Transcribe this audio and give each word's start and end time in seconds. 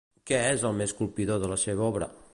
Què 0.29 0.39
és 0.53 0.63
el 0.69 0.73
més 0.79 0.95
colpidor 1.03 1.45
de 1.45 1.53
la 1.55 1.61
seva 1.69 1.89
obra? 1.93 2.13